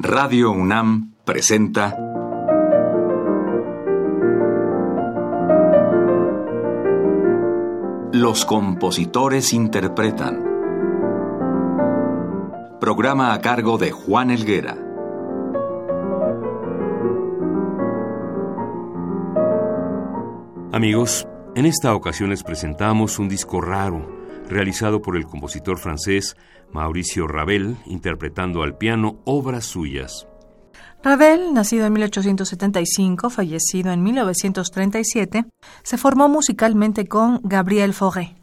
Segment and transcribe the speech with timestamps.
[0.00, 1.98] Radio UNAM presenta
[8.12, 10.44] Los compositores interpretan.
[12.80, 14.78] Programa a cargo de Juan Elguera.
[20.70, 21.26] Amigos,
[21.56, 24.17] en esta ocasión les presentamos un disco raro
[24.48, 26.36] realizado por el compositor francés
[26.72, 30.26] Mauricio Ravel, interpretando al piano obras suyas.
[31.02, 35.44] Ravel, nacido en 1875, fallecido en 1937,
[35.82, 38.34] se formó musicalmente con Gabriel Fauré.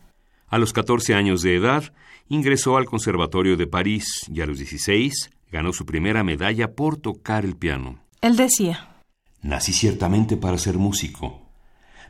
[0.48, 1.94] A los 14 años de edad,
[2.30, 7.46] ingresó al Conservatorio de París y a los 16 ganó su primera medalla por tocar
[7.46, 8.00] el piano.
[8.22, 8.96] Él decía,
[9.42, 11.42] Nací ciertamente para ser músico.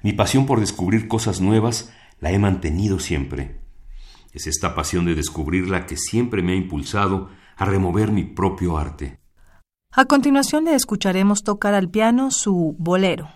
[0.03, 3.59] Mi pasión por descubrir cosas nuevas la he mantenido siempre.
[4.35, 9.21] Es esta pasión de descubrirla que siempre me ha impulsado a remover mi propio arte.
[9.93, 13.29] A continuación le escucharemos tocar al piano su bolero.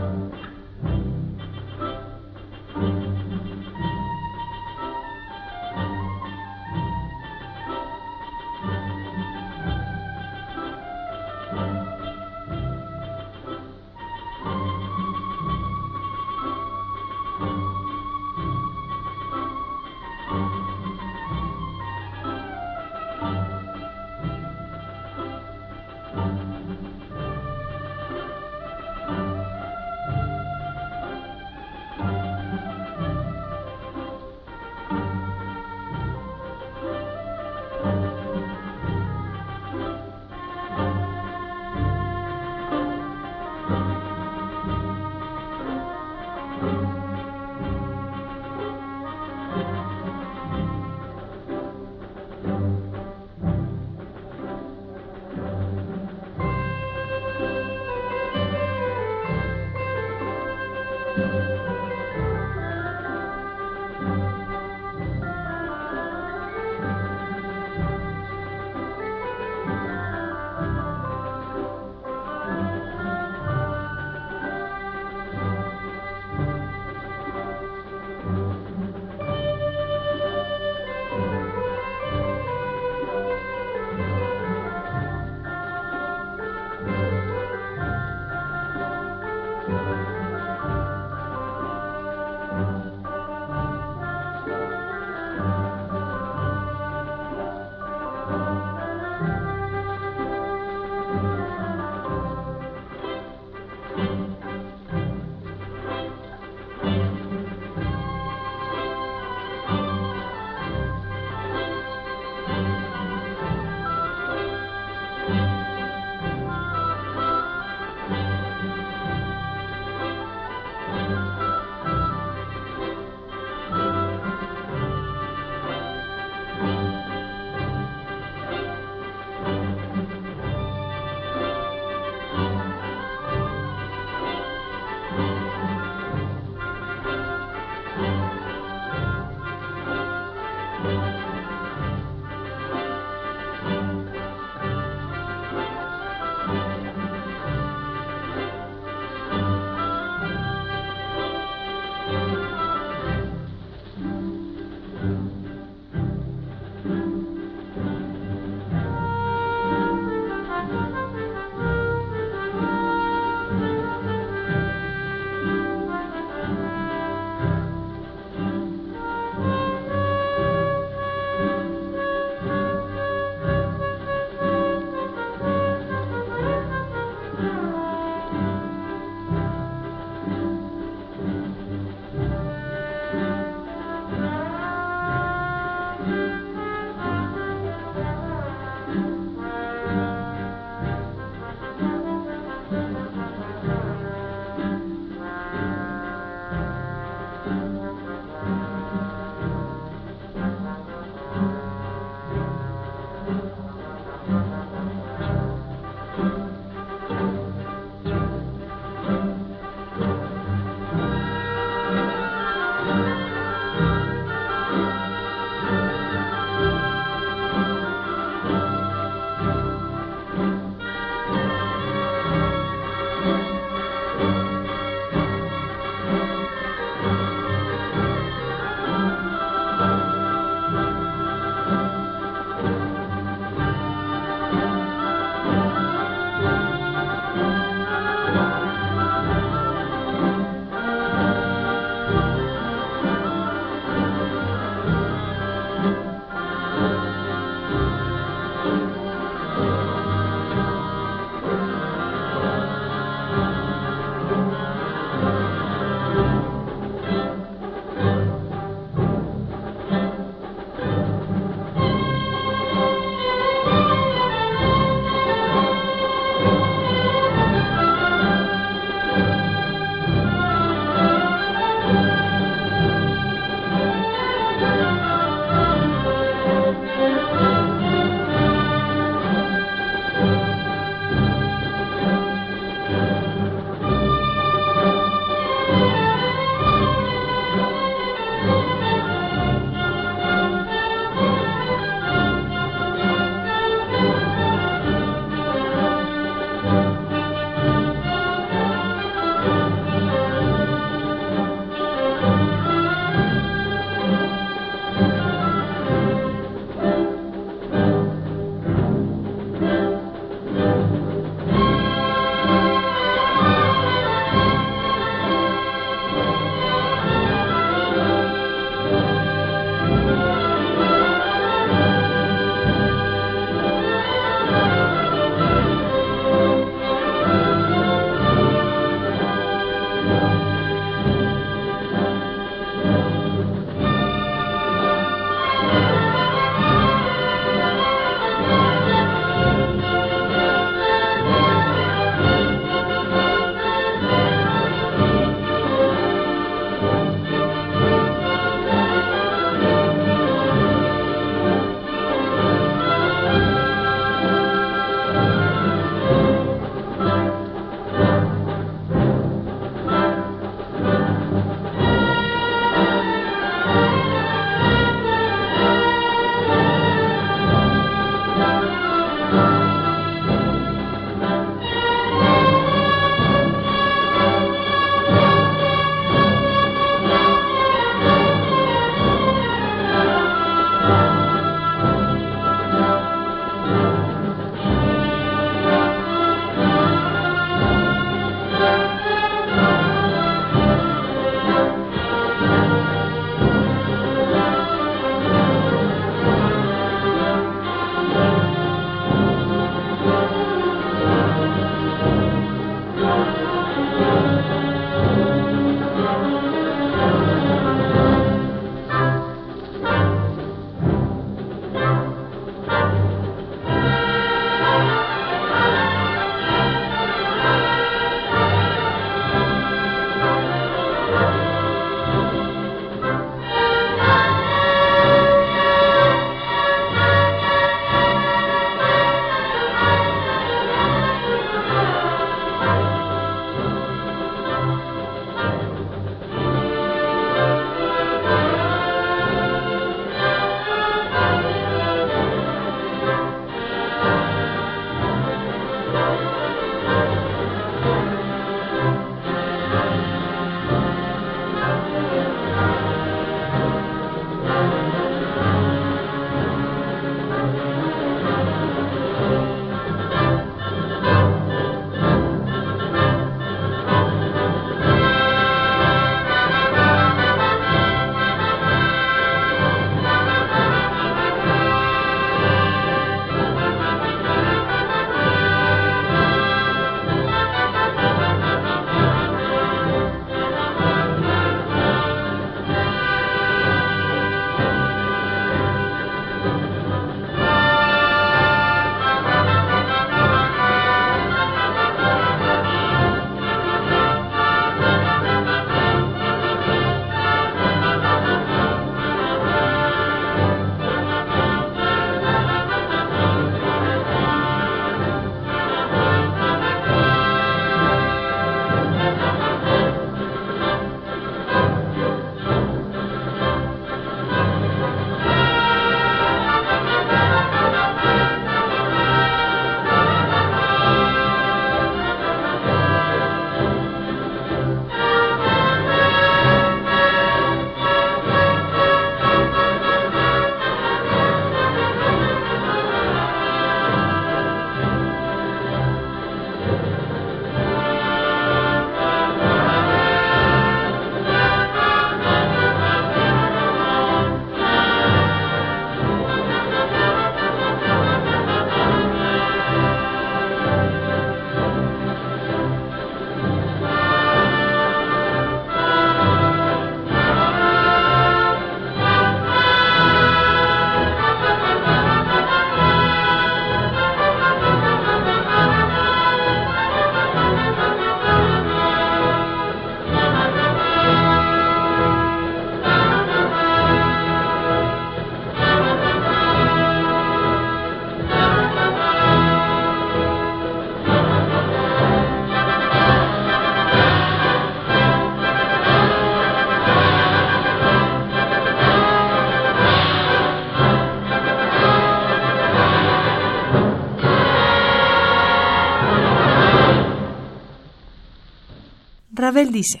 [599.60, 600.00] Ravel dice,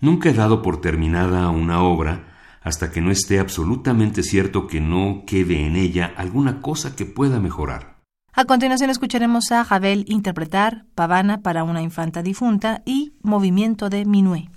[0.00, 5.24] Nunca he dado por terminada una obra hasta que no esté absolutamente cierto que no
[5.26, 7.96] quede en ella alguna cosa que pueda mejorar.
[8.34, 14.50] A continuación escucharemos a Ravel interpretar Pavana para una infanta difunta y Movimiento de Minuet.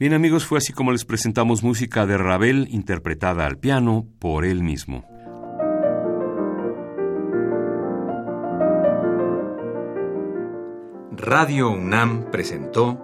[0.00, 4.62] Bien amigos, fue así como les presentamos música de Ravel interpretada al piano por él
[4.62, 5.04] mismo.
[11.12, 12.98] Radio UNAM presentó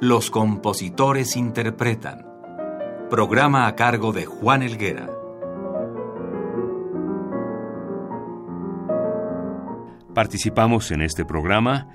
[0.00, 2.26] Los compositores interpretan,
[3.08, 5.08] programa a cargo de Juan Elguera.
[10.12, 11.86] Participamos en este programa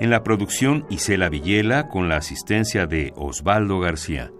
[0.00, 4.30] en la producción Isela Villela con la asistencia de Osvaldo García.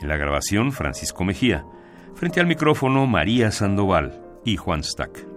[0.00, 1.64] En la grabación Francisco Mejía.
[2.14, 5.35] Frente al micrófono María Sandoval y Juan Stack.